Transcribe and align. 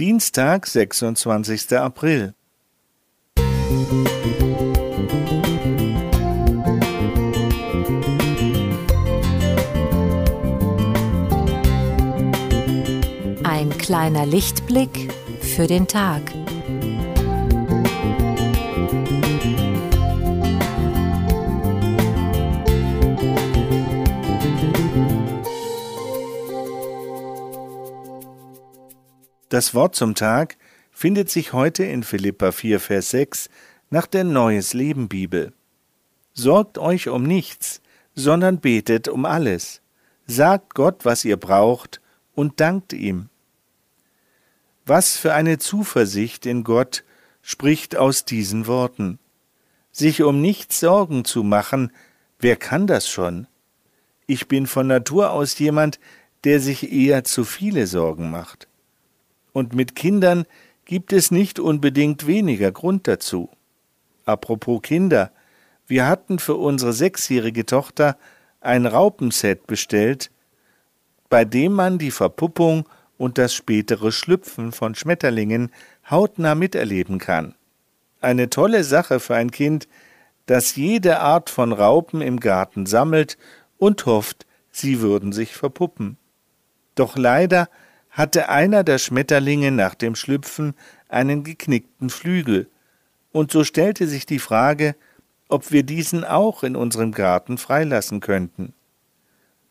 Dienstag, 0.00 0.66
26. 0.66 1.78
April. 1.78 2.34
Ein 13.44 13.70
kleiner 13.78 14.26
Lichtblick 14.26 15.12
für 15.40 15.68
den 15.68 15.86
Tag. 15.86 16.22
Das 29.54 29.72
Wort 29.72 29.94
zum 29.94 30.16
Tag 30.16 30.56
findet 30.90 31.30
sich 31.30 31.52
heute 31.52 31.84
in 31.84 32.02
Philippa 32.02 32.50
4, 32.50 32.80
Vers 32.80 33.10
6 33.10 33.48
nach 33.88 34.08
der 34.08 34.24
Neues 34.24 34.74
Leben 34.74 35.08
Bibel. 35.08 35.52
Sorgt 36.32 36.76
euch 36.76 37.08
um 37.08 37.22
nichts, 37.22 37.80
sondern 38.16 38.58
betet 38.58 39.06
um 39.06 39.24
alles. 39.24 39.80
Sagt 40.26 40.74
Gott, 40.74 41.04
was 41.04 41.24
ihr 41.24 41.36
braucht, 41.36 42.00
und 42.34 42.58
dankt 42.58 42.92
ihm. 42.92 43.28
Was 44.86 45.16
für 45.16 45.34
eine 45.34 45.58
Zuversicht 45.58 46.46
in 46.46 46.64
Gott 46.64 47.04
spricht 47.40 47.94
aus 47.94 48.24
diesen 48.24 48.66
Worten. 48.66 49.20
Sich 49.92 50.24
um 50.24 50.40
nichts 50.40 50.80
Sorgen 50.80 51.24
zu 51.24 51.44
machen, 51.44 51.92
wer 52.40 52.56
kann 52.56 52.88
das 52.88 53.08
schon? 53.08 53.46
Ich 54.26 54.48
bin 54.48 54.66
von 54.66 54.88
Natur 54.88 55.30
aus 55.30 55.56
jemand, 55.60 56.00
der 56.42 56.58
sich 56.58 56.92
eher 56.92 57.22
zu 57.22 57.44
viele 57.44 57.86
Sorgen 57.86 58.32
macht 58.32 58.66
und 59.54 59.72
mit 59.72 59.94
Kindern 59.94 60.44
gibt 60.84 61.14
es 61.14 61.30
nicht 61.30 61.58
unbedingt 61.58 62.26
weniger 62.26 62.70
Grund 62.72 63.08
dazu. 63.08 63.48
Apropos 64.26 64.82
Kinder, 64.82 65.30
wir 65.86 66.06
hatten 66.06 66.38
für 66.38 66.56
unsere 66.56 66.92
sechsjährige 66.92 67.64
Tochter 67.64 68.18
ein 68.60 68.84
Raupenset 68.84 69.66
bestellt, 69.66 70.30
bei 71.30 71.46
dem 71.46 71.72
man 71.72 71.98
die 71.98 72.10
Verpuppung 72.10 72.86
und 73.16 73.38
das 73.38 73.54
spätere 73.54 74.12
Schlüpfen 74.12 74.72
von 74.72 74.94
Schmetterlingen 74.94 75.70
hautnah 76.10 76.54
miterleben 76.54 77.18
kann. 77.18 77.54
Eine 78.20 78.50
tolle 78.50 78.82
Sache 78.84 79.20
für 79.20 79.36
ein 79.36 79.50
Kind, 79.50 79.88
das 80.46 80.76
jede 80.76 81.20
Art 81.20 81.48
von 81.48 81.72
Raupen 81.72 82.20
im 82.20 82.40
Garten 82.40 82.86
sammelt 82.86 83.38
und 83.78 84.04
hofft, 84.04 84.46
sie 84.70 85.00
würden 85.00 85.32
sich 85.32 85.54
verpuppen. 85.54 86.16
Doch 86.94 87.16
leider 87.16 87.68
hatte 88.14 88.48
einer 88.48 88.84
der 88.84 88.98
Schmetterlinge 88.98 89.72
nach 89.72 89.94
dem 89.94 90.14
Schlüpfen 90.14 90.74
einen 91.08 91.44
geknickten 91.44 92.08
Flügel, 92.08 92.68
und 93.32 93.50
so 93.50 93.64
stellte 93.64 94.06
sich 94.06 94.26
die 94.26 94.38
Frage, 94.38 94.94
ob 95.48 95.72
wir 95.72 95.82
diesen 95.82 96.24
auch 96.24 96.62
in 96.62 96.76
unserem 96.76 97.10
Garten 97.10 97.58
freilassen 97.58 98.20
könnten. 98.20 98.72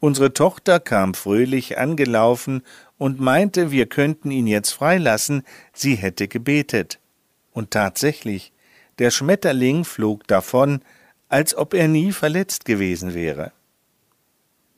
Unsere 0.02 0.34
Tochter 0.34 0.82
kam 0.82 1.14
fröhlich 1.14 1.78
angelaufen 1.78 2.62
und 2.98 3.22
meinte, 3.22 3.72
wir 3.72 3.86
könnten 3.86 4.32
ihn 4.32 4.48
jetzt 4.48 4.72
freilassen, 4.72 5.44
sie 5.72 5.96
hätte 5.96 6.28
gebetet. 6.28 7.00
Und 7.54 7.72
tatsächlich, 7.72 8.52
der 9.00 9.12
Schmetterling 9.12 9.86
flog 9.86 10.28
davon, 10.28 10.82
als 11.30 11.56
ob 11.56 11.74
er 11.74 11.88
nie 11.88 12.12
verletzt 12.12 12.66
gewesen 12.66 13.14
wäre. 13.14 13.54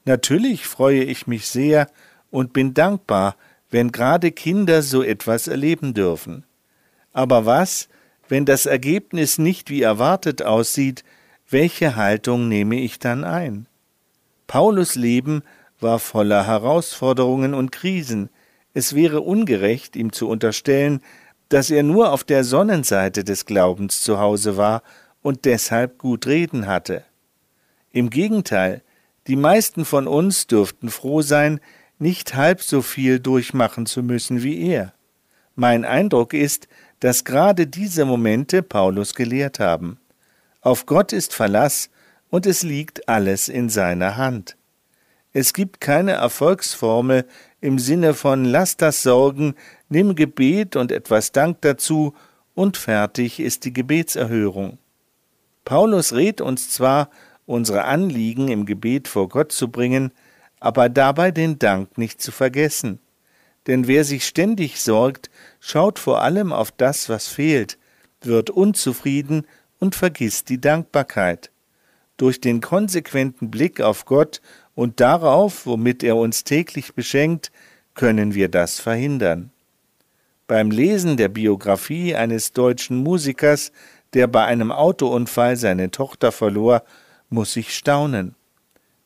Natürlich 0.05 0.67
freue 0.67 1.03
ich 1.03 1.25
mich 1.25 1.47
sehr 1.47 1.89
und 2.29 2.53
bin 2.53 2.75
dankbar, 2.75 3.35
wenn 3.69 3.91
gerade 3.91 4.31
Kinder 4.31 4.81
so 4.81 5.03
etwas 5.03 5.47
erleben 5.47 5.94
dürfen. 5.94 6.44
Aber 7.13 7.45
was, 7.45 7.88
wenn 8.27 8.45
das 8.45 8.66
Ergebnis 8.66 9.38
nicht 9.38 9.69
wie 9.69 9.81
erwartet 9.81 10.41
aussieht, 10.41 11.03
welche 11.49 11.95
Haltung 11.95 12.47
nehme 12.47 12.80
ich 12.80 12.99
dann 12.99 13.23
ein? 13.23 13.67
Paulus 14.47 14.95
Leben 14.95 15.44
war 15.79 16.00
voller 16.00 16.47
Herausforderungen 16.47 17.53
und 17.53 17.72
Krisen. 17.72 18.29
Es 18.73 18.95
wäre 18.95 19.22
ungerecht, 19.22 19.95
ihm 19.95 20.12
zu 20.12 20.28
unterstellen, 20.28 21.01
dass 21.50 21.69
er 21.69 21.84
nur 21.84 22.12
auf 22.12 22.23
der 22.23 22.44
Sonnenseite 22.44 23.23
des 23.23 23.45
Glaubens 23.45 24.01
zu 24.01 24.19
Hause 24.19 24.57
war 24.57 24.81
und 25.22 25.45
deshalb 25.45 25.97
gut 25.97 26.28
reden 26.28 26.68
hatte. 26.68 27.03
Im 27.91 28.09
Gegenteil, 28.09 28.81
die 29.28 29.35
meisten 29.35 29.85
von 29.85 30.07
uns 30.07 30.47
dürften 30.47 30.89
froh 30.89 31.22
sein, 31.22 31.59
nicht 32.00 32.35
halb 32.35 32.61
so 32.61 32.81
viel 32.81 33.19
durchmachen 33.19 33.85
zu 33.85 34.03
müssen 34.03 34.44
wie 34.44 34.67
er. 34.67 34.94
Mein 35.56 35.85
Eindruck 35.85 36.33
ist, 36.33 36.67
dass 37.00 37.23
gerade 37.23 37.67
diese 37.67 38.06
Momente 38.06 38.61
Paulus 38.63 39.16
gelehrt 39.16 39.59
haben. 39.59 40.00
Auf 40.61 40.85
Gott 40.85 41.13
ist 41.13 41.33
Verlass 41.33 41.89
und 42.29 42.45
es 42.45 42.63
liegt 42.63 43.07
alles 43.07 43.47
in 43.47 43.69
seiner 43.69 44.17
Hand. 44.17 44.57
Es 45.31 45.53
gibt 45.53 45.81
keine 45.81 46.13
Erfolgsformel 46.13 47.25
im 47.61 47.79
Sinne 47.79 48.13
von 48.13 48.45
lass 48.45 48.77
das 48.77 49.03
Sorgen, 49.03 49.56
nimm 49.89 50.16
Gebet 50.16 50.75
und 50.75 50.91
etwas 50.91 51.31
Dank 51.31 51.62
dazu 51.62 52.13
und 52.53 52.77
fertig 52.77 53.39
ist 53.39 53.66
die 53.66 53.73
Gebetserhörung. 53.73 54.77
Paulus 55.66 56.13
rät 56.13 56.41
uns 56.41 56.69
zwar, 56.69 57.09
unsere 57.45 57.83
Anliegen 57.83 58.47
im 58.47 58.66
Gebet 58.66 59.07
vor 59.07 59.29
Gott 59.29 59.51
zu 59.51 59.69
bringen, 59.69 60.12
aber 60.65 60.89
dabei 60.89 61.29
den 61.29 61.59
Dank 61.59 61.95
nicht 61.95 62.19
zu 62.19 62.31
vergessen. 62.31 62.97
Denn 63.67 63.85
wer 63.85 64.03
sich 64.03 64.25
ständig 64.25 64.81
sorgt, 64.81 65.29
schaut 65.59 65.99
vor 65.99 66.23
allem 66.23 66.51
auf 66.51 66.71
das, 66.71 67.07
was 67.07 67.27
fehlt, 67.27 67.77
wird 68.21 68.49
unzufrieden 68.49 69.45
und 69.79 69.93
vergisst 69.93 70.49
die 70.49 70.59
Dankbarkeit. 70.59 71.51
Durch 72.17 72.41
den 72.41 72.61
konsequenten 72.61 73.51
Blick 73.51 73.79
auf 73.79 74.05
Gott 74.05 74.41
und 74.73 74.99
darauf, 74.99 75.67
womit 75.67 76.01
er 76.01 76.15
uns 76.15 76.43
täglich 76.43 76.95
beschenkt, 76.95 77.51
können 77.93 78.33
wir 78.33 78.49
das 78.49 78.79
verhindern. 78.79 79.51
Beim 80.47 80.71
Lesen 80.71 81.15
der 81.15 81.29
Biografie 81.29 82.15
eines 82.15 82.53
deutschen 82.53 82.97
Musikers, 82.97 83.71
der 84.15 84.25
bei 84.25 84.45
einem 84.45 84.71
Autounfall 84.71 85.57
seine 85.57 85.91
Tochter 85.91 86.31
verlor, 86.31 86.81
muss 87.29 87.55
ich 87.55 87.75
staunen 87.75 88.33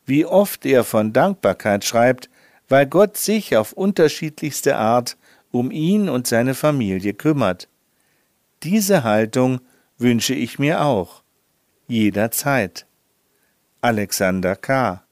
wie 0.10 0.26
oft 0.26 0.66
er 0.66 0.84
von 0.84 1.14
Dankbarkeit 1.14 1.86
schreibt, 1.86 2.30
weil 2.68 2.88
Gott 2.88 3.16
sich 3.16 3.56
auf 3.56 3.74
unterschiedlichste 3.74 4.76
Art 4.76 5.18
um 5.52 5.72
ihn 5.72 6.10
und 6.10 6.28
seine 6.28 6.56
Familie 6.56 7.14
kümmert. 7.14 7.68
Diese 8.64 9.04
Haltung 9.04 9.62
wünsche 9.98 10.34
ich 10.34 10.60
mir 10.60 10.82
auch, 10.82 11.24
jederzeit. 11.88 12.86
Alexander 13.82 14.56
K. 14.56 15.04